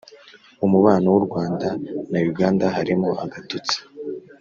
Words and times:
Umubano 0.65 1.05
w’urwanda 1.13 1.67
nayuganda 2.11 2.65
harimo 2.75 3.09
agatotsi 3.23 3.77